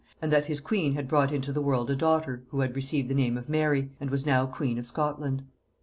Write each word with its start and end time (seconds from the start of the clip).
and 0.19 0.31
that 0.31 0.47
his 0.47 0.59
queen 0.59 0.95
had 0.95 1.07
brought 1.07 1.31
into 1.31 1.53
the 1.53 1.61
world 1.61 1.87
a 1.91 1.95
daughter, 1.95 2.41
who 2.49 2.61
had 2.61 2.75
received 2.75 3.07
the 3.07 3.13
name 3.13 3.37
of 3.37 3.47
Mary, 3.47 3.91
and 3.99 4.09
was 4.09 4.25
now 4.25 4.47
queen 4.47 4.79
of 4.79 4.87
Scotland. 4.87 5.43